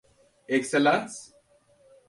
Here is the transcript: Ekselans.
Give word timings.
Ekselans. 0.57 1.13